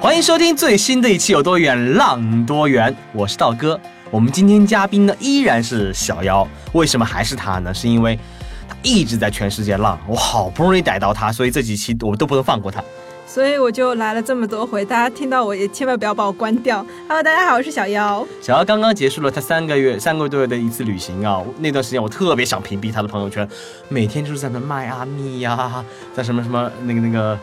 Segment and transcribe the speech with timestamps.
[0.00, 3.78] 欢迎收听最新的一期《有多远浪多远》，我是道哥。
[4.10, 7.72] 我们今天嘉宾呢依然是小妖，为什么还是他呢？
[7.74, 8.18] 是因为
[8.66, 12.82] 他一直在全世界浪，我好不容易逮到他，所以这几期我都不能放过他。
[13.26, 16.84] 所以我就来了这么多回，大家听到我也千万不要把我关掉。
[17.06, 18.26] Hello，大家好，我是小妖。
[18.40, 23.46] 小妖刚刚结束了他三个月、三个多月的一次旅行啊，那段时间我特别想屏蔽他的朋友圈，
[23.90, 27.38] 每天就是在那迈阿密呀，在什么什么那个那个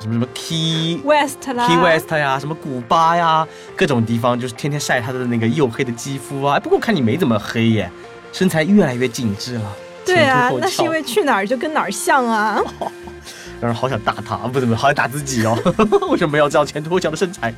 [0.00, 6.56] 什么什么 Key West 啦 Key West 呀，什么古巴呀，各种地方就是天天晒他的那个黝黑的肌肤啊。
[6.56, 7.90] 哎不过我看你没怎么黑耶，
[8.32, 9.76] 身材越来越紧致了。
[10.04, 12.58] 对啊那是因为去哪儿就跟哪儿像啊。
[13.60, 15.54] 让人好想打他，不怎么，好想打自己哦。
[16.10, 17.54] 为什么要这样前凸后翘的身材？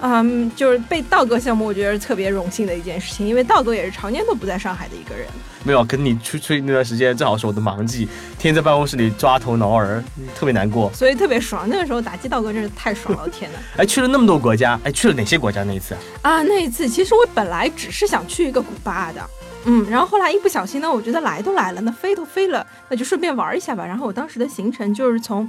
[0.00, 5.26] 嗯，就是被道哥项目，我觉得是特别荣幸的一件事情，因为道哥也是常年都不在上海的一个人。
[5.62, 8.06] 没有跟你出去那段时间，正好是我的忙季，
[8.38, 10.02] 天天在办公室里抓头挠耳，
[10.34, 10.90] 特别难过。
[10.94, 13.58] 所以特别爽，那个时候打击道哥真是太爽了，天哪！
[13.82, 15.94] 哎，去了那么多国家，哎，去了哪些国家那一次？
[16.22, 19.20] 啊，那一次其实我本来只是想去一个古巴的，
[19.66, 23.84] 嗯，然后后来一不小心呢，我觉得来都来了，那飞都飞了，那就顺便玩一下吧。
[23.86, 25.48] 然后我当时的行程就是从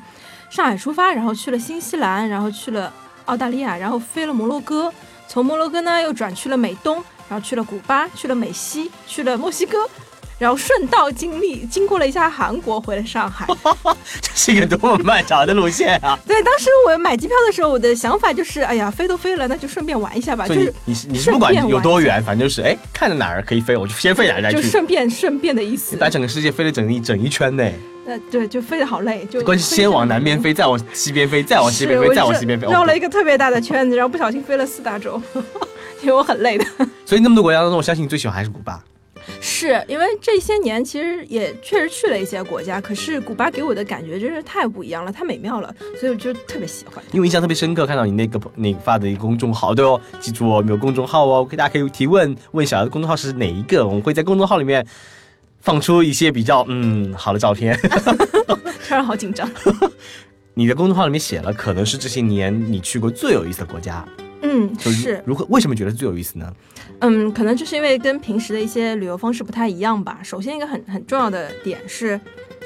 [0.49, 2.91] 上海出发，然后去了新西兰，然后去了
[3.31, 4.91] 澳大利亚，然后飞了摩洛哥，
[5.25, 6.95] 从摩洛哥呢又转去了美东，
[7.29, 9.77] 然后去了古巴，去了美西，去了墨西哥。
[10.37, 13.45] 然后顺道经历经过了一下韩国，回了上海。
[14.19, 16.17] 这是一个多么漫长的路线啊！
[16.27, 24.55] 对，当时我买机票的时候，我的想法就是，哎呀，飞都飞了，那就顺便玩一下吧，就是你你是不管有多远，反正就是哎，看着哪儿可以飞，我就先飞哪儿再去。
[24.57, 26.01] 就顺便顺便的意思你。
[26.01, 27.63] 把整个世界飞了整一整一圈呢，
[28.05, 35.21] 呃，对，就飞得好累，就关键先往南边飞，再往西边飞，再往西边飞，再往西边飞，绕了哦一个特别大的圈子，然后不小心飞了四大洲，
[36.01, 36.65] 因为我很累的。
[37.05, 38.83] 所以那么多国家当中，我相信你最喜欢还是古巴。
[39.39, 47.03] 是因为这些年其实也确实去了一些国家，可是古巴给我的感觉真是太不一样了，太美妙了，所以我就特别喜欢。
[47.11, 54.83] 因为印象特别深刻，看到你那个你发的一个公众号，对哦，记住哦，有公众号哦，大家可以提问，问小姚的公众号是哪一个，我们会在公众号里面
[55.61, 57.77] 放出一些比较嗯好的照片。
[58.87, 59.49] 突然好紧张。
[60.53, 64.05] 你的公众号里面写了，可能是这些年你去过最有意思的国家，
[64.41, 66.53] 嗯，是如何为什么觉得最有意思呢？
[66.99, 70.19] 嗯，可能就是因为跟平时的一些旅游方式不太一样吧。
[70.21, 72.19] 首先一个很很重要的点是，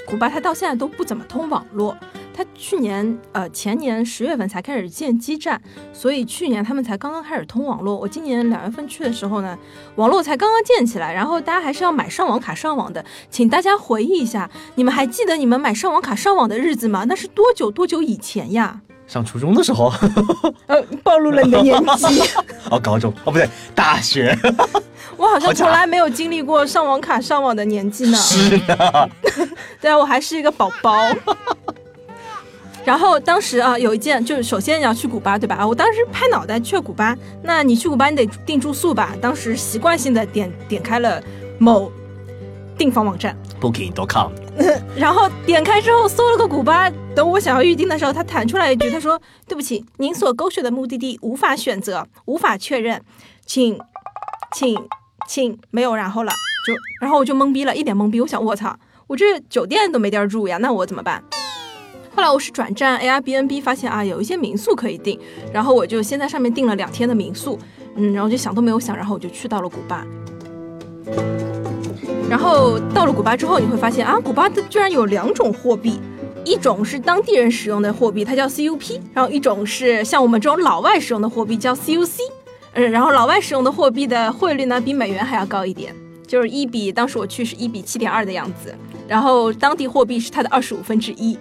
[0.08, 1.96] 古巴它到现在都不怎么通网络。
[2.38, 5.62] 它去年呃前年十月份才开始建基站，
[5.94, 7.96] 所以去年他们才刚刚开始通网络。
[7.96, 9.58] 我今年两月份去的时候呢，
[9.96, 13.04] 网络才刚刚建起来，然后大家还是要买上网卡上网的。
[13.30, 17.06] 请大家回忆一下，你们还记得你们买上网卡上网的日子吗？
[17.08, 18.82] 那是多久多久以前呀？
[19.08, 19.94] 上初中的时候，
[20.66, 22.22] 呃，暴露了你的年纪。
[22.70, 24.36] 哦，高中，哦不对，大学，
[25.16, 28.18] 我好像从来没有经历过上网卡上网的年纪呢。
[28.18, 29.10] 是的，
[29.80, 30.98] 对啊，我还是一个宝宝。
[32.86, 35.56] 然后当时啊，有一件就是首先你要去古巴，对吧？
[35.56, 37.18] 啊，我当时拍脑袋去了古巴。
[37.42, 39.16] 那你去古巴，你得订住宿吧？
[39.20, 41.22] 当时习惯性的点点开了
[41.58, 41.92] 某
[42.78, 44.32] 订房网站，Booking.com，
[44.96, 46.92] 然后点开之后搜了个古巴。
[47.16, 53.02] 等我想要预定的时候，他弹出来一句，他说：“对不起，您所勾选的目的地无法选择，无法确认，
[53.46, 53.80] 请，
[54.54, 54.78] 请，
[55.28, 56.32] 请没有然后了。”
[56.68, 58.20] 就然后我就懵逼了，一脸懵逼。
[58.20, 61.24] 我想，我操，我这酒店都没地儿住呀，那我怎么办？
[62.16, 65.20] 后来我是转战 Airbnb，发现啊有一些民宿可以订，
[65.52, 67.60] 然后我就先在上面订了两天的民宿，
[67.98, 70.08] 嗯，然后就想都没有想，然后我就去到了古巴。
[72.30, 76.00] 然后到了古巴之后，你会发现啊，古巴的居然有两种货币，
[76.46, 82.22] 一种是当地人使用的货币，它叫 CUP，然后一种是像我们这种老外使用的货币叫 CUC。
[82.74, 85.94] 嗯，然后老外使用的货币的汇率呢，比美元还要高一点，
[86.26, 88.74] 就是一比当时我去是一比七点二的样子，
[89.08, 91.38] 然后当地货币是它的二十五分之一，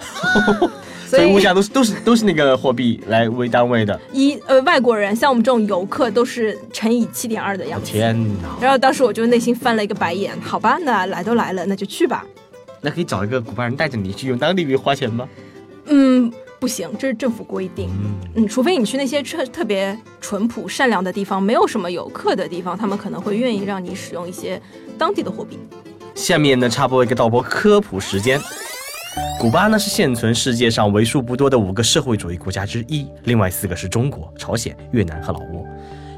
[1.09, 3.99] 所以物价都是都是都是那个货币来为单位的。
[4.13, 7.91] 一呃外国人像我们这种游客都是乘以七点二的样子。
[7.91, 12.25] 天哪，然后当时我就内心翻了一个白眼，好吧，那来都来了，那就去吧。
[12.81, 15.27] 那可以找一个古巴人带着你去用当地币花钱吗？
[15.87, 17.89] 嗯，不行，这是政府规定。
[17.89, 24.61] 嗯，嗯，除非你去那些特特别淳朴善良的地方，没有什么游客的地方，他们可能会愿意让你使用一些
[24.99, 25.59] 当地的货币。
[26.15, 28.41] 下面呢插播一个道播科普时间。
[29.39, 35.65] 古巴呢是现存世界上为数不多的五个社会主义国家之一，另外四个是中国、朝鲜、越南和老挝。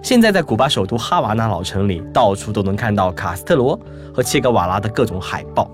[0.02, 3.78] 现在在古巴首都哈瓦那老城里，到处都能看到卡斯特罗
[4.14, 5.70] 和切格瓦拉的各种海报。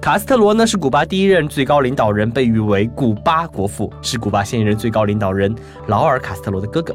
[0.00, 5.52] 卡斯特罗呢是古巴第一任最高领导人，被誉为“古巴国父”，是古巴现任最高领导人
[5.86, 6.94] 劳尔·卡斯特罗的哥哥。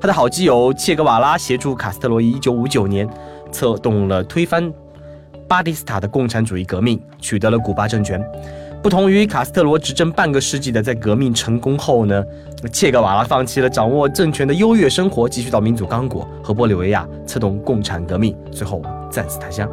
[0.00, 3.08] 他的好基友切格瓦拉协助卡斯特罗于1959年
[3.50, 4.72] 策动了推翻
[5.48, 8.22] 巴蒂斯塔的共产主义革命，取得了古巴政权。
[8.82, 12.24] 不同于卡斯特罗执政半个世纪的，在革命成功后呢，
[12.72, 19.68] 切格瓦拉放弃了掌握政权的优越生活，继续到民主刚果和玻利维亚策动共产革命，最后战死他乡。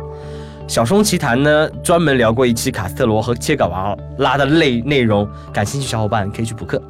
[0.68, 6.82] 小松奇谈呢，专门聊过一期卡斯特罗和切格瓦拉的内内容，感兴趣小伙伴可以去补课。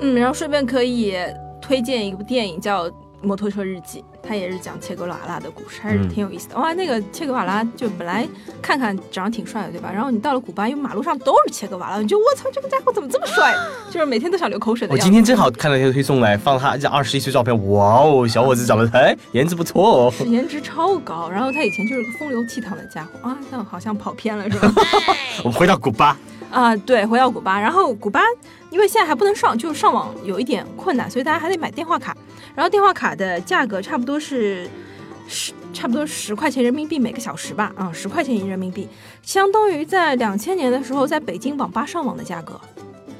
[0.00, 1.14] 嗯，然后顺便可以
[1.60, 2.88] 推荐一部电影叫
[3.24, 4.00] 《摩托车日记》。
[4.26, 6.56] 他也是讲切格瓦拉的故事，还是挺有意思的。
[6.56, 8.26] 哇，那个切格瓦拉就本来
[8.62, 9.90] 看看长得挺帅的，对吧？
[9.92, 13.54] 然后你到了古巴，因为马路上都是切格瓦拉，你就我操，这个家伙怎么这么帅？
[13.90, 14.94] 就是每天都想流口水的。
[14.94, 21.28] 我今天正好看到一条推送来，放他这二十一岁照片，哇哦，小伙子长得哎，颜值不错哦，颜值超高。
[21.28, 24.72] 然后他以前就是个风流倜傥的家伙啊，但好像跑偏了是吧？
[25.44, 26.16] 我们回到古巴
[26.54, 27.60] 啊，对，回到古巴。
[27.60, 28.20] 然后古巴
[28.70, 32.16] 因为现在还不能上，就是上网有一点困难，所以大家还得买电话卡。
[32.54, 34.70] 然后电话卡的价格差不多是
[35.26, 38.88] 十，差不多十块钱人民币每个小时吧，啊，十块钱一人民币，
[39.22, 42.60] 相当于在两千年的时候在北京网吧上网的价格。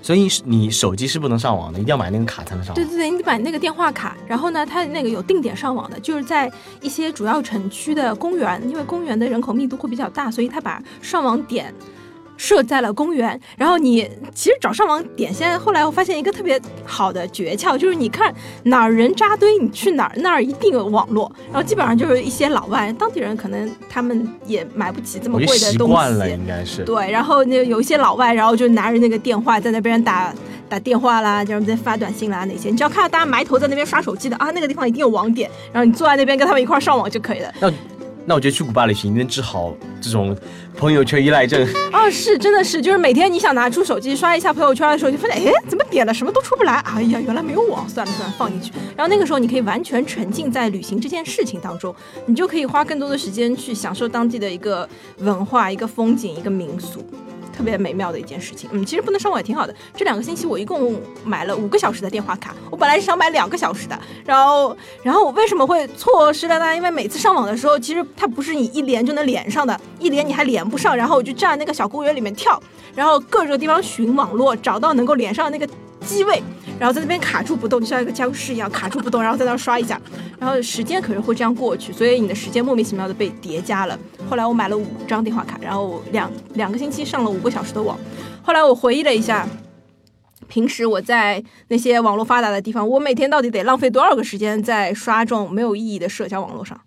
[0.00, 2.75] 所以你手机是不能上网的，一定要买那个卡才能上网。
[2.76, 4.16] 对对对，你得买那个电话卡。
[4.28, 6.48] 然后呢，它那个有定点上网的，就是在
[6.80, 11.75] 一些主要城区的公园，因为公园的人口密度会比较大，所以它把上网点。
[12.36, 18.34] 设在了公园，然后你其实找上网点，现在后来我发现一个特别好的诀窍，就是你看
[18.64, 30.34] 哪儿人扎堆，你去哪儿那儿一定有网络，然后基本上就是一些老外，当地人可能他们也买不起这么贵的东西，惯了应该是对，然后那有一些老外，然后就拿着那个电话在那边打
[30.69, 37.54] 打电话啦，就是在发短信啦那些，你只要看到大家埋头在那边刷手机的啊，那个地方一定有网点，然后你坐在那边跟他们一块上网就可以了。
[37.60, 37.70] 那
[38.26, 40.37] 那我觉得去古巴旅行能治好这种
[40.76, 46.75] 朋友圈依赖症啊，是真的是，就是每天你想拿出手机刷一下朋友圈的时候，就发现哎，怎么点了什么都出不来？
[46.75, 48.73] 哎呀，原来没有网，算了算了，放进去。
[48.97, 51.94] 然后那个时候你可以完全沉浸在旅行这件事情当中，
[52.26, 54.88] 你就可以花更多的时间去享受当地的一个
[55.19, 57.05] 文化、一个风景、一个民俗。
[57.56, 59.74] 特别美妙的一件事情，嗯，其实不能上网也挺好的。
[59.94, 66.74] 这两个星期我一共买了五个小时的电话卡，我本来是想买两个小时的，然后，然后我为什么会错失了呢？
[66.74, 72.60] 因为每次上网的时候，其实它不是你一连就能连上的，一连你还连不上，然后我就站在那个小公园里面跳，
[72.94, 75.68] 然后各个地方寻网络，找到能够连上那个。
[76.04, 76.42] 机位，
[76.78, 80.00] 然后在那边卡住不动，就像一个僵尸一样卡住不动，然后在那刷一下，
[80.38, 83.98] 然后时间可是会这样过去，所以你的时间莫名其妙的被叠加了。
[84.28, 87.98] 后来我买了五张电话卡，然后两两个星期上了五个小时的网。
[88.42, 89.48] 后来我回忆了一下，
[90.48, 96.78] 平时我在那些网络发达的地方，我每天到底得浪费多少个时间在刷这种没有意义的社交网络上？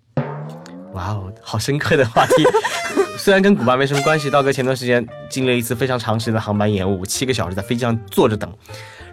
[0.93, 2.43] 哇哦，好深刻的话题。
[3.17, 8.51] 虽然跟古巴没什么关系，道哥前段时间经历了一次非常长时间的航班延误，七个小时在飞机上坐着等。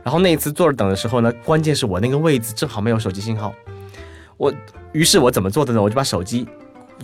[0.04, 3.54] 然后那一次坐着等的时候呢，关键是我那个位置正好没有手机信号，
[4.36, 4.52] 我
[4.92, 5.82] 于是我怎么做的呢？
[5.82, 6.46] 我就把手机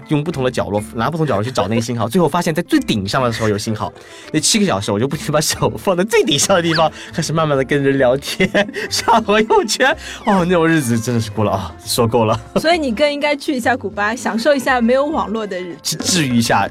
[0.08, 3.93] 用不同的角落拿不同角落去找那个信号，最后发现在最顶上的时候有信号。
[4.32, 8.49] 那七个小时我就不停把手放在最顶上的地方，开始慢慢的跟人聊天、
[8.91, 9.90] 刷朋友圈。
[10.26, 12.38] 哦，那种日子真的是过了啊，说够了。
[12.57, 16.69] 所以你更应该去一下古巴，享受一下没有网络的日子，去治愈一下。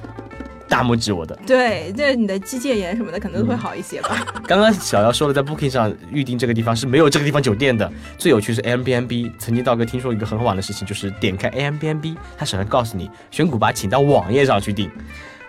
[0.70, 4.24] 大拇指我的，对，这你的肌腱炎什么的可能会好一些吧。
[4.48, 7.92] 刚刚小姚说了，在 Booking 上预定这个地方是没有这个地方酒店的。
[8.18, 14.90] 最有趣是 Airbnb，曾经道哥听说一个很好玩的事情，就是点开 Airbnb，他首先告诉你选古巴，请到网页上去订。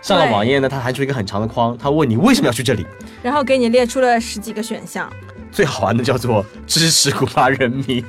[0.00, 2.86] 上了网页呢，它弹出一个很长的框，他问你为什么要去这里，
[3.22, 5.12] 然后给你列出了十几个选项。
[5.52, 8.02] 最好玩的叫做支持古巴人民。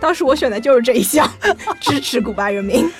[0.00, 1.30] 当时我选的就是这一项，
[1.80, 2.90] 支持古巴人民。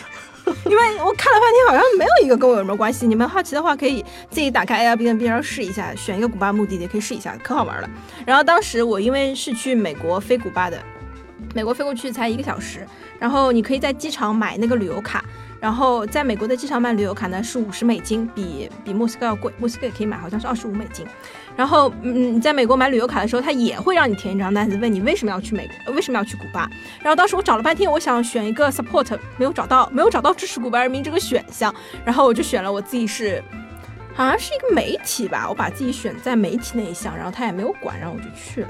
[0.65, 3.07] 因为我看了半天，好像没有一个跟我有什么关系。
[3.07, 7.91] 你们好奇的话，可以自己打开 Airbnb 然后试一下，选一个古巴目的地可以试一下，可好玩了。
[8.25, 10.79] 然后当时我因为是去美国飞古巴的，
[11.55, 12.87] 美国飞过去才一个小时，
[13.19, 15.25] 然后你可以在机场买那个旅游卡。
[15.61, 19.53] 然后在美国的机场买旅游卡呢是五十美金，比比墨西哥要贵。
[19.59, 21.07] 墨西哥也可以买，好像是二十五美金。
[21.57, 26.69] 然后嗯，你在美国买旅游卡的时候，他也会让你填一张单子，问你为什么要去美国，为什么要去古巴。
[27.01, 31.75] 然后当时我找了半天，我想选一个 support，没有找到，没有找到支持古巴人民这个选项。
[32.05, 33.43] 然后我就选了我自己是，
[34.15, 38.69] 好像是一个媒体吧，我把自己选在媒体那一项，然后他也没有管，然后我就去了。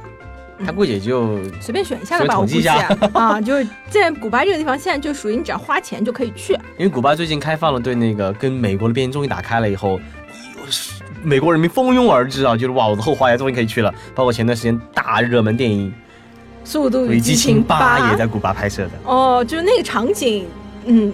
[0.64, 2.66] 他估计也就随便选一下了吧，我估计
[3.12, 6.54] 啊，就是在古巴这个地方，现在就属于你只要花钱就可以去。
[6.78, 10.00] 因为古巴最近开放了，对那个跟美国的边境终于打开了以后，
[11.22, 13.92] 美国人民蜂拥而至啊，就是哇，我的后花园终于可以去了。
[14.14, 15.90] 包括前段时间大热门电影
[16.64, 18.92] 《速度《与与激情八也在古巴拍摄的。
[19.04, 20.46] 哦，就是那个场景，
[20.86, 21.12] 嗯。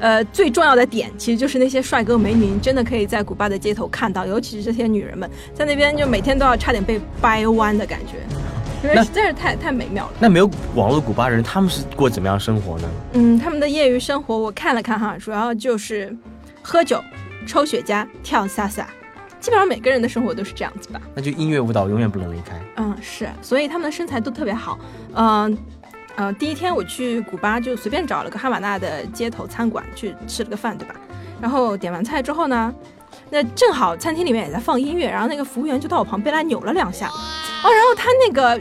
[0.00, 8.16] 呃，最重要的点其实就是那些帅哥美女，你真的可以在古巴的街头看到，尤其是这些女人们在那边就每天都要差点被掰弯的感觉，
[8.84, 10.12] 因为那实在是太太美妙了。
[10.20, 12.88] 那没有网络的古巴人，他们是过怎么样生活呢？
[13.14, 16.14] 嗯，他们的业余生活我看了看哈，主要就是
[16.62, 17.02] 喝酒、
[17.46, 18.86] 抽雪茄、跳萨萨，
[19.40, 21.00] 基本上每个人的生活都是这样子吧。
[21.14, 22.60] 那就音乐舞蹈永远不能离开。
[22.76, 24.78] 嗯，是，所以他们的身材都特别好。
[25.14, 25.56] 嗯、
[26.16, 30.94] 呃，第一天我去古巴就随便找了个哈瓦那的街头餐馆去吃了个饭，对吧？
[31.40, 32.72] 然后点完菜之后呢，
[33.34, 38.58] 那正好餐厅里面也在放音乐，然后那个服务员就到我旁边来扭了两下，哦，然后他那个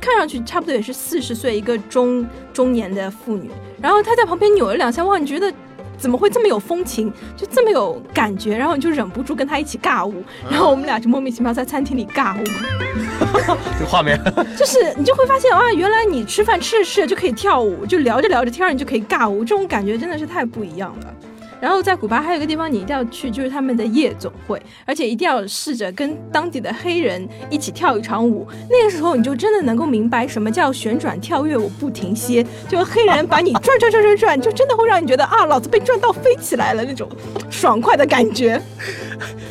[0.00, 3.48] 看上去差不多也是四十岁一个中中年的妇女，
[3.80, 5.52] 然后她在旁边扭了两下，哇，你觉得？
[5.96, 12.44] 怎么会这么有风情，就这么有感觉，然后你就忍不住跟他一起尬舞，然后我们俩就莫名其妙在餐厅里尬舞。
[13.76, 14.16] 这个画面，
[14.56, 21.14] 就是你就会发现啊，原来你吃饭吃着吃着就可以跳舞，就聊着聊着天儿你就可以尬舞，这种感觉真的是太不一样了。
[21.60, 28.46] 然后在古巴还有一个地方你一定要去，就是他们的夜总会，而且一定要试着跟当地的黑人一起跳一场舞。
[28.70, 37.08] 那个时候你就真的能够明白什么叫旋转跳跃我不停歇，就黑人把你转转转转转，就真的会让你觉得啊，老子被转到飞起来了那种
[37.50, 38.60] 爽快的感觉。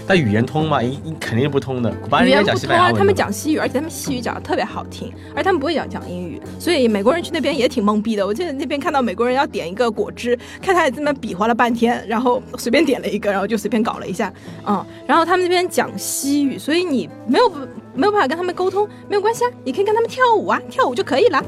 [0.08, 0.82] 那语言通吗？
[0.82, 1.92] 一肯定不通的。
[2.02, 3.00] 古巴人语应该讲言不通啊，西班牙文的。
[3.00, 8.26] 他们讲西语，而且他们西语讲的特别好听，而他们不会讲讲英语，所以美国人去那边也挺懵逼的。
[8.26, 14.32] 我记得那边看到美国人要点一个果汁，看他也这么比划了半天，然后随便点了一个，然后就随便搞了一下，
[14.66, 17.50] 嗯，然后他们那边讲西语，所以你没有
[17.94, 21.44] 没有办法跟他们沟通，没有关系啊，你可以跟他们跳舞啊，跳舞就可以了。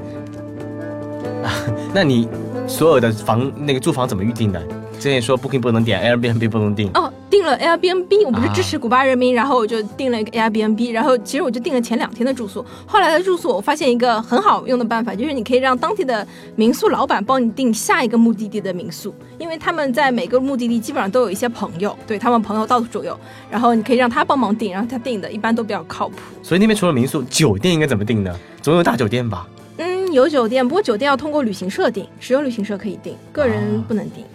[1.93, 2.27] 那你
[2.67, 4.61] 所有的房那个住房怎么预定的？
[4.99, 6.91] 之前说 Booking 不能点，Airbnb 不能订。
[6.93, 12.65] 哦，订了 Airbnb，我不是啊支持古巴人民，然后我就订了一个 Airbnb，然后其实我就订了前两天的住宿。
[12.85, 16.27] 后来的住宿我发现一个很好用的办法，就是你可以让当地的
[16.57, 23.17] 民宿老板帮你订下一个目的地的民宿，因为他们在每个目的地基本上都有一些朋友，对他们朋友到处有，
[23.49, 26.15] 然后你可以让他帮忙订，然后他订的一般都比较靠谱。
[26.43, 28.35] 所以那边除了民宿，酒店应该怎么订呢？
[28.61, 29.47] 总有大酒店吧？
[29.77, 34.25] 嗯，有酒店，不过酒店要通过旅行社订，只有旅行社可以订，个人啊不能订。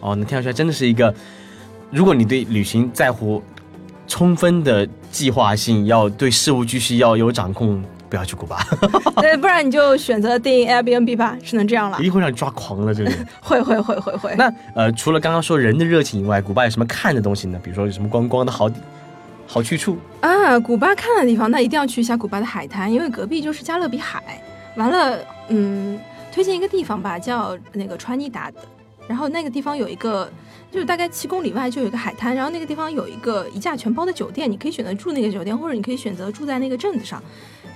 [0.00, 1.12] 哦，能听上去还真的是一个，
[1.90, 3.42] 如果你对旅行在乎
[4.06, 8.58] 充分的计划性，要对事无巨细要有掌控，不要去古巴，
[9.20, 12.04] 对，不然你就选择订 Airbnb 吧，只能这样了一。
[12.04, 12.94] 定会让你抓狂了。
[12.94, 13.12] 这里。
[13.42, 14.34] 会会会会会。
[14.36, 17.60] 那呃，除了刚刚说人的热情以外，古巴有什么看的东西呢？
[17.62, 18.70] 比如说有什么观光的好
[19.46, 19.98] 好去处？
[20.20, 24.22] 啊，古巴看的地方，那一定要去一下古巴的海滩，因为隔壁就是加勒比海。
[24.76, 25.98] 完了，嗯，
[26.32, 28.58] 推荐一个地方吧，叫那个川尼达的。
[29.08, 30.30] 然后那个地方有一个，
[30.70, 37.20] 就是大概七公里外就有一个海滩，然后那个地方有一个一价全包的酒店，你可以选择住那个酒店，或者你可以选择住在那个镇子上，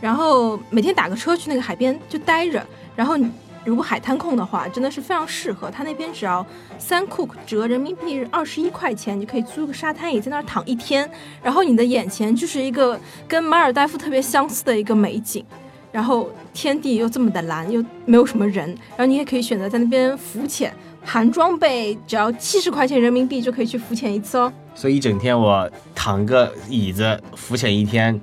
[0.00, 3.16] 然后每天打个车去那个海边就待着，然后。
[3.64, 5.70] 如果海滩控的话，真的是非常适合。
[5.70, 6.44] 他那边只要
[6.80, 11.08] 三库折人民币二十一块钱，你可以租个沙滩椅在那儿躺一天，
[11.40, 12.98] 然后你的眼前就是一个
[13.28, 15.44] 跟马尔代夫特别相似的一个美景，
[15.92, 24.52] 然后天地又这么的蓝，又没有什么人，然后你也可以选择在那边浮潜，含装备只要七十块钱人民币就可以去浮潜一次哦。
[24.74, 28.18] 所以一整天我躺个椅子浮潜一天，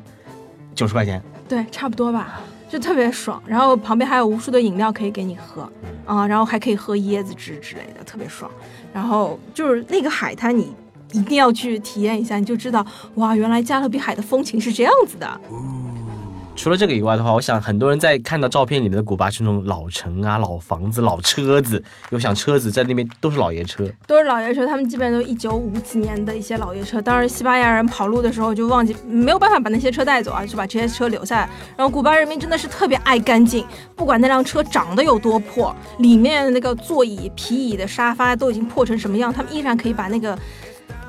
[0.74, 1.22] 九十块钱。
[1.48, 3.42] 对，差不多吧，就特别爽。
[3.46, 5.62] 然后旁边还有无数的饮料可以给你喝，
[6.06, 8.50] 啊、然后还可以喝椰子汁之类的，特别爽。
[8.92, 10.74] 然后就是那个海滩，你
[11.12, 12.86] 一定要去体验一下，你就知道
[13.16, 15.42] 哇，原来加勒比海的风情是这样子的。
[16.60, 21.82] 除了这个以外的话，我想很多人在看到照片里面的古巴是那种老城啊、老房子、老车子。
[22.10, 27.02] 有想车子在那边都是老爷车，都是老爷车，他们基本都一九五几年的一些老爷车。
[27.02, 31.50] 当时西班牙人跑路的时候就忘记没有办法把那些车带走啊，就把这些车留下来。
[31.78, 40.38] 然后古巴人民真的是特别爱干净，不管那辆车长得有多破，里面的那个座椅、皮椅的沙发都已经破成什么样，他们依然可以把那个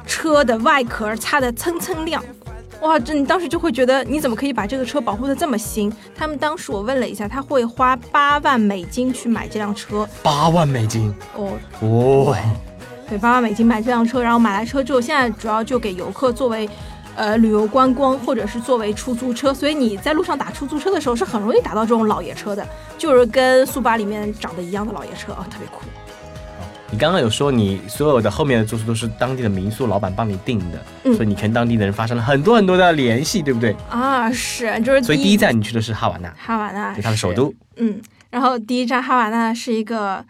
[0.07, 2.23] 车的外壳擦得蹭蹭亮。
[2.81, 5.93] 哇，这你当时就会觉得你怎么可以把这个车保护的这么新？
[6.15, 12.37] 他们当时我问了一下，他会花八万美金去买这辆车八万美金哦，哦，
[13.09, 16.67] 对，八万美金买这辆车，然后买来车之后，现在主要就给游客作为，
[17.17, 25.83] 呃，旅游观光或者是作为出租车，所以你在路上打出租车的时候是很容易打到这种老爷车的，就是跟速八里面长得一样的老爷车啊、特别酷。
[26.93, 33.77] 你刚刚有说你所有的后面的住宿都是当地的民宿老板帮你订的，嗯所以你跟当地的人发生了很多很多的联系，对不对？
[33.89, 37.55] 啊，是，就是所以第一站你去的是哈瓦那，哈瓦那对它的首都。
[37.77, 40.25] 嗯，然后第一站哈瓦那是一个，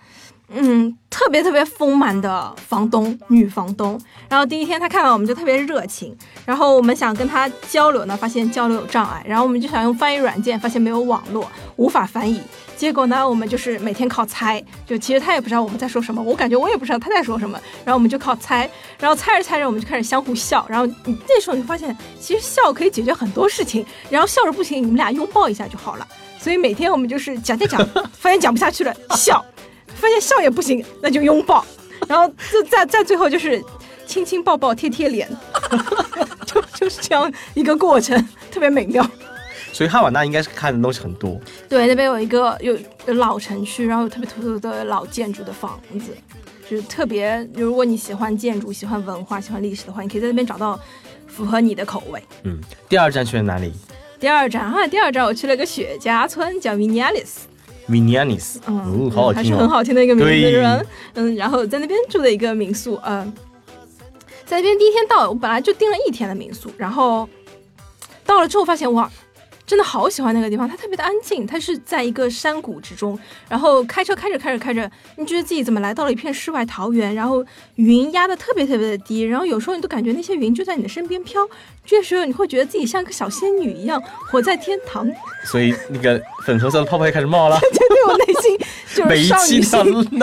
[0.53, 4.01] 嗯，特别特别丰满的房东，女房东。
[4.29, 12.41] 然后第一天她看到我们就特别热情，然后我们想跟她交流呢，发现交流有障碍，然后我们就想用翻译软件，发现没有网络，无法翻译。
[12.77, 26.09] 结果呢，我们就是每天靠猜，就其实她也不知道我们在说什么，我感觉我也不知道她在说什么，然后我们就靠猜，然后猜着猜着我们就开始相互笑，然后你那时候你就发现其实笑可以解决很多事情，然后笑着不行，你们俩拥抱一下就好了。
[26.39, 27.89] 所以每天我们就是讲讲讲，
[28.19, 29.45] 发现讲不下去了，笑。
[30.01, 31.65] 发现笑也不行，那就拥抱，
[32.09, 33.63] 然后就在在最后就是
[34.07, 35.29] 亲亲抱抱贴贴脸，
[36.47, 39.09] 就就是这样一个过程，特别美妙。
[39.73, 41.41] 所以哈瓦那应该是看的东西很多。
[41.69, 42.77] 对，那边有一个有
[43.07, 46.17] 有老城区，然后有特别特别的老建筑的房子，
[46.69, 47.49] 就是特别。
[47.55, 50.79] 如果你喜欢建筑、喜欢文化、喜欢历史的话，你可以在那边找到
[51.29, 52.21] 符合你的口味。
[52.43, 53.73] 嗯，第二站去了哪里？
[54.19, 57.29] 第二站啊，第二站我去了个雪茄村，叫 Vinales。
[57.91, 60.81] Vinianis，嗯，好好听还是很好听的一个名字，是吧？
[61.15, 63.33] 嗯，然后在那边住的一个民宿，嗯，
[64.47, 67.29] 在那边第一天到，我本来就订了一天的民宿，然后
[68.25, 69.11] 到了之后发现哇。
[69.71, 73.17] 真的好喜欢那个地方，它特别的安静，它是在一个山谷之中，
[73.49, 77.15] 然后开车开着开着开着，你觉得自己怎么来到了一片世外桃源？
[77.15, 77.47] 然后
[77.77, 81.49] 云压的特别特别的低，然后有时候你都感觉那些云就在你的身边飘，
[81.87, 85.09] 这时候你会觉得自己像个小仙女一样活在天堂。
[85.45, 88.59] 所以那个粉红色的泡泡也开始冒了， 对对，我内心
[88.97, 90.21] 就是少女心，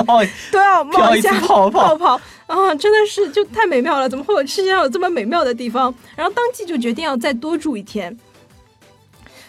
[0.51, 2.75] 都要冒一下 泡泡啊！
[2.75, 5.93] 真的是就太美妙了，怎么会有世界上有这么美妙的地方？
[6.17, 8.13] 然后当即就决定要再多住一天。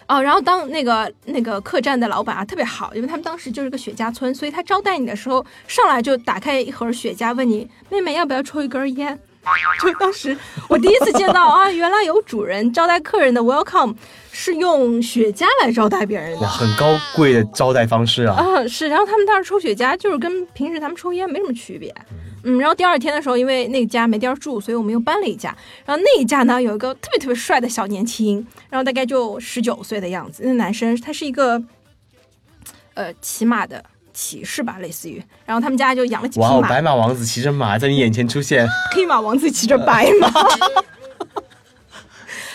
[0.08, 9.18] 哦，然后当那个那个客栈的老板啊特别好，因为他们当时就是个雪茄村，所以他招待你的时候上来就打开一盒雪茄，问你妹妹要不要抽一根烟。
[9.80, 10.36] 就当时
[10.68, 13.94] 我第一次见到啊，原来有主人招待客人的 welcome
[14.30, 18.34] 是用雪茄来招待别人的，很高贵的招待方式啊。
[18.34, 21.94] 啊，是，然后他们当时抽雪茄就是跟平时他们抽烟没什么区别。
[22.10, 25.54] 嗯，然后第二天的时候，因为那家没地儿住，所以我们又搬了一家。
[25.85, 30.42] 然后那一家呢，有一个特别特别帅的小年轻，然后大概就十九岁的样子。
[30.45, 31.62] 那男生他是一个，
[32.95, 35.22] 呃，骑马的骑士吧，类似于。
[35.44, 36.59] 然后他们家就养了几匹马。
[36.59, 38.68] 哇，白马王子骑着马在你眼前出现。
[38.92, 40.31] 黑马王子骑着白马。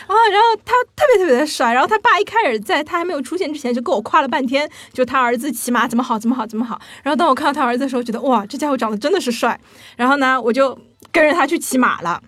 [0.08, 6.80] 啊，然后他特别特别的帅，然后他爸一开始在他还没有出现之前就跟我夸了半天，就他儿子骑马怎么好怎么好怎么好。
[7.04, 9.60] 然后当我看到他儿子的时候，觉得哇，这家伙长得真的是帅。
[9.96, 10.78] 然后呢，我就
[11.12, 12.22] 跟着他去骑马了。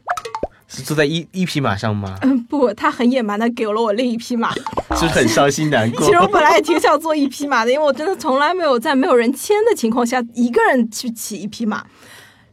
[0.67, 2.17] 是坐在一一匹马上吗？
[2.23, 4.51] 嗯，不，他很野蛮的给了我另一匹马，
[4.97, 6.01] 是很伤心难过。
[6.07, 11.85] 其实我本来也挺想坐一匹马的，因为我真的从来没有在没有人牵的情况下一个人去骑一匹马，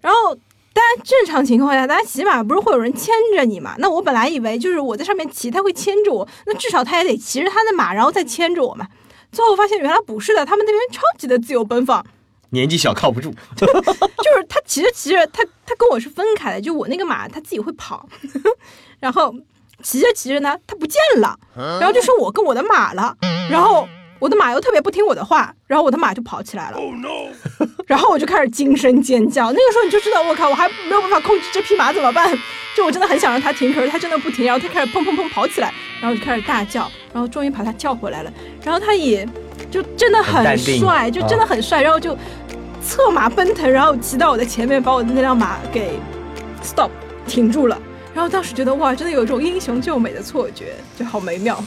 [0.01, 0.37] 然后。
[0.75, 3.75] 但正常情况下，大家骑马不是会有人牵着你嘛？
[3.79, 8.87] 那我本来以为就是我在上面骑，他会牵着我，那至少他也得骑着他的马，然后再牵着我嘛。
[9.31, 12.05] 最后发现原来不是的，他们那边超级的自由奔放。
[12.51, 18.09] 年纪小靠不住， 就是他骑着骑着，他他跟我是分开的，就我那个马他自己会跑，
[19.01, 19.35] 然后
[19.83, 23.17] 骑着骑着呢，他不见了，然后就剩我跟我的马了，
[23.51, 23.87] 然后。
[24.23, 26.79] 我的马又特别不听我的话，然后我的马就跑起来了，
[27.87, 29.53] 然后我就开始惊声尖叫。
[29.53, 32.37] 那个时候你就知道，我靠，我还没有办法控制这匹马怎么办？
[32.75, 38.33] 就我真的很想让它停，可是它真的不停，然后它开始砰砰砰跑起来，然后就开始大叫，然后终于把它叫回来了。
[38.65, 39.29] 然后它也
[39.71, 42.17] 就真的很帅，就真的很帅，然后就
[42.83, 45.99] 策马奔腾，然后骑到我的前面，把我的那辆马给
[46.63, 46.91] stop
[47.27, 47.79] 停住了。
[48.15, 51.63] 然后当时觉得哇，真的有一种英雄救美的错觉，就好美妙。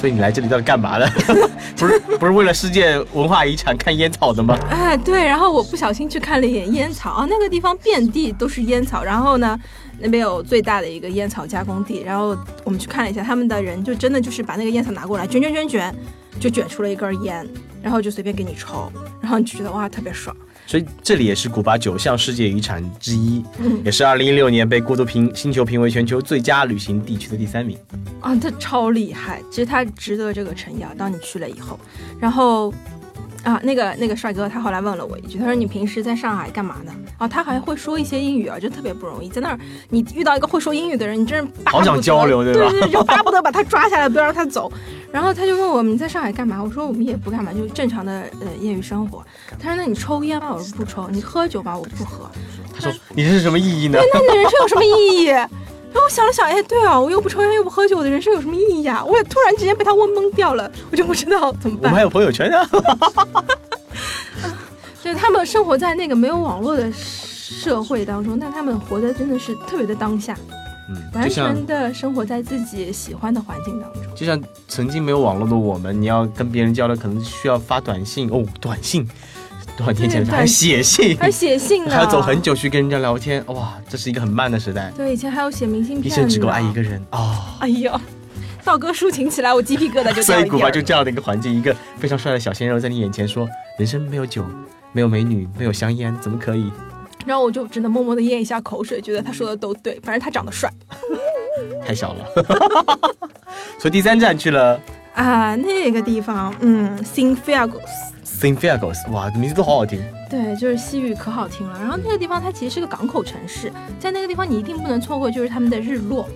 [0.00, 1.06] 所以你来这里到底干嘛的？
[1.76, 4.58] 不是不是为了世界文化遗产看烟草的吗？
[4.70, 9.58] 哎，对，然后我不小心去看了一眼烟草啊，那个地方遍地都是烟草，然后呢，
[9.98, 12.34] 那边有最大的一个烟草加工地，然后
[12.64, 15.94] 我们去看了一下，他们的人就真的就是把那个烟草拿过来卷卷卷卷，
[16.40, 17.46] 就卷出了一根烟，
[17.82, 20.34] 然后就随便给你抽，然后你就觉得哇特别爽。
[20.70, 23.42] 所以这里也是古巴九项世界遗产之一，
[23.84, 27.76] 也是二零一六年被孤独评星球评为全球最佳旅行地区的第三名。
[28.20, 30.96] 啊，它超厉害，其实它值得这个称扬。
[30.96, 31.76] 当你去了以后，
[32.20, 32.72] 然后。
[33.42, 39.28] 啊，那个那个帅哥，他后来问了我一句，他说：“你平时在上海干嘛呢？”啊，他还会说一些英语啊，就特别不容易。
[39.28, 42.68] 在那儿，你遇到一个会说英语的人，你真是好想交流，对吧？
[42.70, 44.70] 对对对，就巴不得把他抓下来，不要让他走。
[45.10, 46.62] 然后他就问我们在上海干嘛？
[46.62, 49.24] 我说我们也不干嘛，就正常的呃业余生活。
[49.58, 51.76] 他说：“那你抽烟吗？”我说：“不抽。”你喝酒吗？
[51.76, 52.30] 我不喝。
[52.74, 55.32] 他说：“你这是什么意义呢？”对，那你的人生有什么意义？
[55.92, 59.04] 然后我想了想，哎，对啊，我又不抽烟又不喝酒，我的人生有什么意义啊？
[59.04, 61.84] 我也突然之间被他问懵掉了，我就不知道怎么办。
[61.84, 62.56] 我们还有朋友圈呢。
[65.02, 70.36] 就他们生活在那个没有网络的社会当中，但他们活的真的是特别的当下，
[70.90, 74.02] 嗯，完全的生活在自己喜欢的环境当中。
[74.14, 79.08] 就像曾经没有网络的我们，你要跟别人交流，可能需要发短信哦，短信。
[79.80, 82.40] 多少年前对还写信，还写信呢，还要走很。
[82.40, 86.82] 久去跟人家聊天，哇，这是一个很慢的时代，对，以前还要写明信片一片，生只够爱一个。
[86.82, 87.36] 人哦。
[87.60, 87.98] 哎呦，
[88.64, 94.44] 道哥抒情起来，我鸡皮疙瘩就所以古巴就这样的一个环境，一个非常帅的小鲜肉在你眼前说：“人生没有酒，
[94.92, 96.70] 没有美女，没有香烟，怎么可以
[97.26, 100.70] 然后我就只能默默的咽一下口水，觉得他说的都对，反正他长得帅？”
[101.86, 102.24] 太小了。
[103.78, 104.80] 所以第三站去了
[105.14, 105.54] 啊。
[105.56, 107.68] 那个地方，嗯 s i
[108.48, 110.02] n f i a g o s 哇，名字都好好听。
[110.28, 111.78] 对，就是西域可好听了。
[111.78, 116.28] 然后那个地方它其实是个港口城市，在那个地方你一定不能错过，就是他们的日落。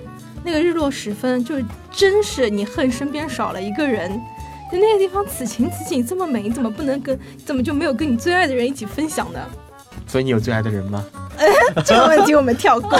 [0.42, 4.10] 那个日落时分，就是真是你恨身边少了一个人。
[4.72, 9.40] 就那个地方此情此景这么美，你怎么不能跟，怎么就没有跟你最爱的人一起分享呢？
[10.06, 11.04] 所以你有最爱的人吗？
[11.84, 12.98] 这个问题我们跳过。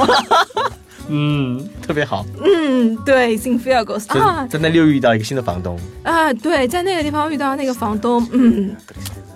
[1.09, 2.25] 嗯，特别好。
[2.43, 8.75] 嗯，对 n f i a g o s 啊在那里又遇到一个新的房东，啊，对，在那个地方遇到那个房东，嗯，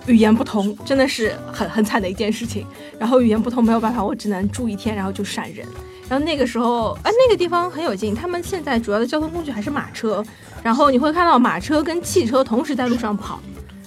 [0.07, 2.65] 语言不通，真的是很很惨的一件事情。
[2.97, 5.65] 然后语言不通没有办法，我只能住一天，然后就闪人。
[6.09, 10.23] 然后那个时候，啊，那个地方很有劲，他们现在主要的交通工具还是马车，
[10.63, 13.39] 然后你会看到马车跟汽车同时在路上跑，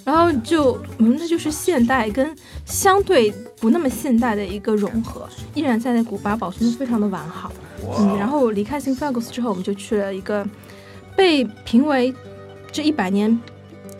[0.05, 2.33] 然后就，嗯，那就是现代跟
[2.65, 7.51] 相对不那么现代的一个融合，依然在那古巴保存的非常的完好。
[7.99, 10.47] 嗯，然后离开 s i n f a g o s 之后，我们就去了一个
[11.17, 12.15] 被评为
[12.71, 13.39] 这一百年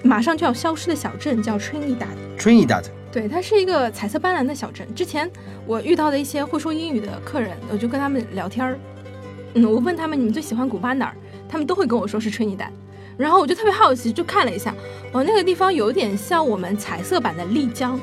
[0.03, 2.07] 马上就要消失的小镇，叫 Trinidad。
[2.39, 4.87] Trinidad，对，它是一个彩色斑斓的小镇。
[4.95, 5.31] 之前
[5.67, 8.79] 我遇到的一些会说英语的客人，我就跟他们聊天儿。
[9.55, 11.15] 嗯，我问他们你们最喜欢古巴哪儿，
[11.49, 12.71] 他们都会跟我说是 Trinidad。
[13.19, 14.75] 然后我就特别好奇，就看了一下，
[15.13, 18.01] 哦，那个地方有点像我们彩色版的丽江，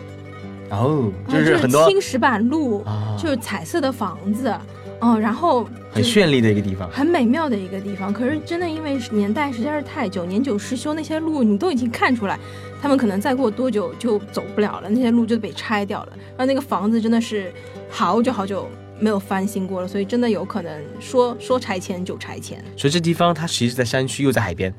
[0.70, 4.56] 哦，啊就是很多青石板路，啊，就是彩色的房子，
[5.02, 6.90] 嗯，然后很绚丽的一个地方。
[6.92, 8.12] 很美妙的一个地方。
[8.12, 12.38] 可是真的因为年代实在是太久，年久失修，那些路你都已经看出来，
[12.82, 16.14] 他们可能再过多久就走不了了，那些路就被拆掉了。
[16.30, 17.52] 然后那个房子真的是
[17.90, 22.62] 好久好久没有翻新过了，所以真的有可能说说拆迁就拆迁。
[22.76, 24.74] 所以这地方它其实在山区又在海边，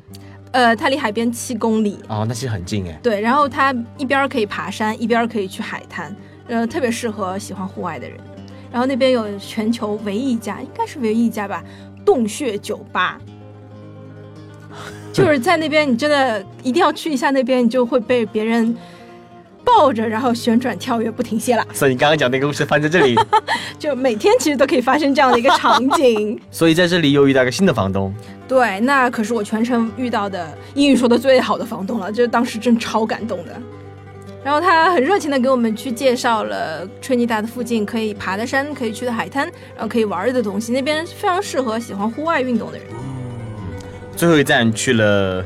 [0.52, 2.98] 呃，它离海边七公里，哦，那其实很近哎。
[3.02, 6.14] 对，然后它一边可以爬山，一边可以去海滩，
[6.48, 8.18] 呃，特别适合喜欢户外的人。
[8.70, 11.62] 然后那边有全球唯一一家，应该是唯一一家吧，
[12.04, 13.20] 洞穴酒吧。
[15.12, 18.76] 就是在那边，你真的一定要去一下那边，你就会被别人
[19.64, 21.66] 抱着，然后旋转跳跃不停歇了。
[21.74, 23.16] 所以你刚刚讲那个故事发生在这里，
[23.76, 26.40] 就每天其实都可以发生这样的一个场景。
[26.52, 28.14] 所以在这里又遇到一个新的房东。
[28.46, 33.60] 对，那可是我全程遇到的英语说的最好的房东了，就是当时真超感动的。
[34.42, 42.86] 然后他很热情的给我们去介绍了吹尼达的附近可以爬的山、可以去的海滩，然后可以玩的东西，那边非常适合喜欢户外运动的人。
[44.16, 45.44] 最后一站去了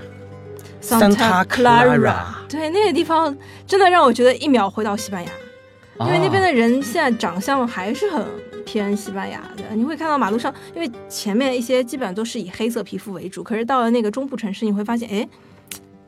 [0.83, 1.97] Santa Clara
[2.49, 5.31] 对，那个地方真的让我觉得一秒回到西班牙，
[6.07, 8.25] 因为那边的的人现在长相还是很
[8.65, 9.75] 偏西班牙的。
[9.75, 15.29] 你会看到马路上，因为前面一些基本上都是以黑色皮肤为主，可是到了那个中部城市，你会发现，哎，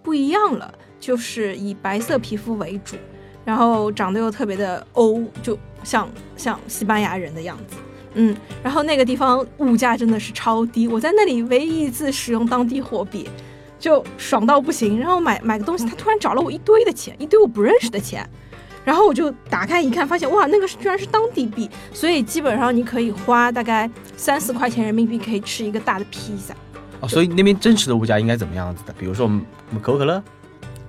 [0.03, 2.96] 不一样了，就是以白色皮肤为主，
[3.44, 7.76] 然后长得又特别的欧，就像像西班牙人的样子。
[8.18, 13.28] 嗯，然后那个地方物价真的是超低，我在那里唯一一次使用当地货币，
[13.78, 14.98] 就爽到不行。
[14.98, 18.26] 然后买买个东西，他突然找了我一堆的钱，一堆我不认识的钱，
[18.87, 26.54] 然后我就打开一看，发现哇，那个居然是当地币，所以基本上你可以花大概三四块钱人民币可以吃一个大的披萨。
[27.00, 28.94] 哦，所以那边真实的物价应该怎么样子的？
[28.94, 30.24] 比如说我们我们可口可乐，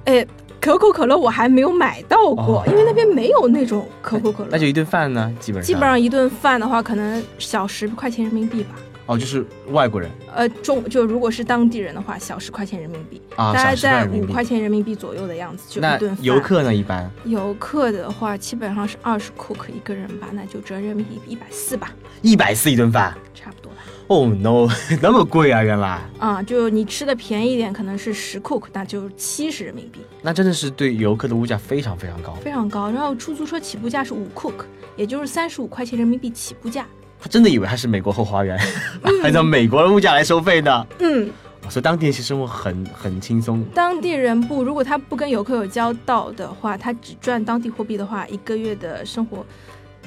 [0.08, 0.26] 诶，
[0.62, 4.50] 可口可乐我还没有买到过，哦因为那边没有那种可口可乐。
[4.52, 8.70] 那就一顿饭呢，基本上基本上一顿饭的话，可能小十块钱人民币吧。
[9.06, 16.18] 哦，就是外国人呃，中就如果是当地人的话，小十块钱人民币，啊，大概在五块钱人民币左右的样子，就一顿饭。
[16.26, 16.74] 游客呢？
[16.74, 21.92] 一般游客的话，基本上是二十库克一个人吧，那就折人民币一百四吧，
[22.22, 23.14] 一百四一顿饭。
[23.34, 23.67] 差不多
[24.08, 24.16] 吧。
[24.16, 24.68] 哦、no，
[25.02, 25.62] 那么贵啊！
[25.62, 32.34] 原来啊、就你吃的便宜一点，可能是十 cook，，那就七十人民币，那真的是对游客的物价非常非常高。
[32.36, 32.90] 非常高。
[32.90, 34.66] 然后出租车起步价是五 cook，，
[34.96, 36.86] 也就是三十五块钱人民币起步价。
[37.20, 38.58] 他真的以为他是美国后花园，
[39.24, 40.88] 按照美国的物价来收费的。
[41.00, 41.30] 嗯，
[41.68, 43.64] 所以当地人其实生活很很轻松。
[43.74, 49.44] 当地人不，如果他不跟游客有交道的话，他只赚当地货币的话，一个月的生活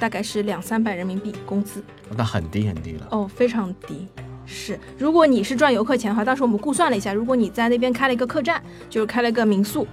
[0.01, 1.85] 大概是两三百人民币工资
[2.17, 3.07] 那很低很低了。
[3.11, 4.09] 哦，非常低。
[4.47, 9.87] 是，如果你是赚游客钱的话，当时我们估算了一下，如果你在那边开了一个客栈，就是开了一个民宿，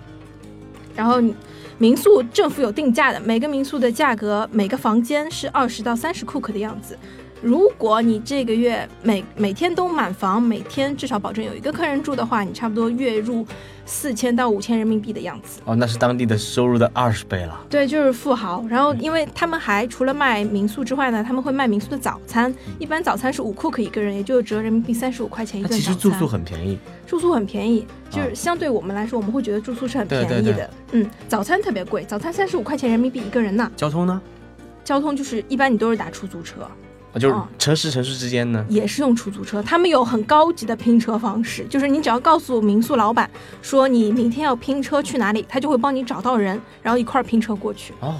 [0.96, 1.36] 然后你
[1.78, 6.98] 民宿政府有定价的，每个民宿的价格每个房间是二十到三十库克的样子，
[7.42, 13.46] 如果你这个月每每天都满房，每天至少保证有一个客人住的话，你差不多月入
[13.86, 15.62] 四千到五千人民币的样子。
[15.66, 17.60] 哦，那是当地的收入的二十倍了。
[17.70, 18.66] 对，就是富豪。
[18.68, 22.54] 然后，因为他们还除了卖民宿之外呢，他们会卖民宿的早餐。
[22.80, 25.80] 一般早餐是五库克一个人，也就折人民币三十五块钱一那顿。
[25.80, 30.42] 其实住宿很便宜，住宿很便宜，就是啊相对我们来说，我们会觉得住宿是很便宜的。
[30.42, 33.72] 对对嗯，早餐特别贵，早餐三十五块钱人民币一个人呢。
[33.76, 34.20] 交通呢？
[34.84, 36.72] 交通就是一般你都是打出租车，啊，
[37.18, 38.66] 就城市城市之间呢？
[38.70, 39.62] 也是用出租车。
[39.62, 43.30] 他们有很高级的拼车方式，就是你只要告诉民宿老板
[43.62, 47.94] 说你明天要拼车去哪里，他就会帮你找到人，然后一块儿拼车过去。
[48.00, 48.16] 哦，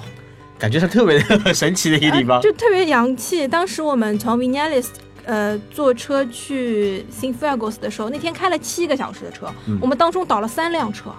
[0.58, 1.18] 感觉是特别
[1.54, 2.42] 神奇的一个地方呃。
[2.44, 3.46] 就特别洋气。
[3.46, 4.86] 当时我们从 Vinales
[5.24, 11.10] 呃坐车去 Sinfuegos 的时候，那天开了七个小时的车，嗯我们当中倒了三辆车。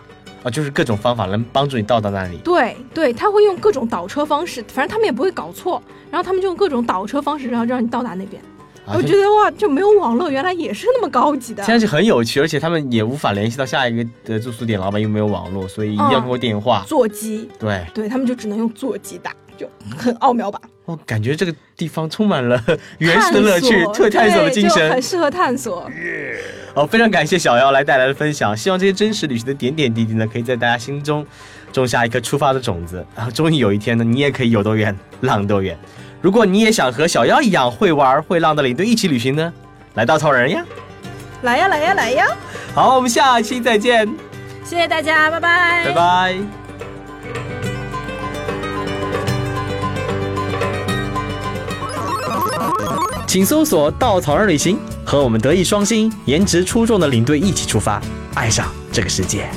[0.43, 2.37] 啊，就是各种方法能帮助你到达那里。
[2.43, 8.41] 对对，他会用各种倒车方式，反正他们也不会搞错，然后他们就用各种倒车方式，然后让你到达那边。
[8.85, 16.83] 啊我觉得哇，就没有网络原来也是那么高级的现在是很有趣，而且他们也无法联系到下一个的住宿点老板，又没有网络，所以一定要通过电话。
[16.87, 20.59] 座机，对，对他们就只能用座机打，就很奥妙吧。
[20.85, 22.59] 我感觉这个地方充满了
[22.97, 24.99] 原始的乐趣，探索的精神很。
[24.99, 25.87] 适合探索。
[26.73, 31.25] 好，非常感谢小妖来带来的分享，希望这些真实旅行的点点滴滴呢，可以在大家心中
[31.73, 35.77] 种下一颗出发的种子，然后终于有一天呢，你也可以有多远浪多远。
[36.21, 39.51] 如果你也想和小妖一样会玩会浪的领队一起旅行呢，
[39.95, 40.63] 来稻草人呀！
[41.41, 42.25] 来呀来呀来呀！
[42.75, 44.07] 好，我们下期再见，
[44.63, 46.37] 谢谢大家，拜拜，拜拜。
[53.25, 54.79] 请搜索“稻草人旅行”，
[55.09, 57.99] 和我们德艺双馨、颜值出众的领队一起出发，
[58.35, 59.49] 爱上这个世界。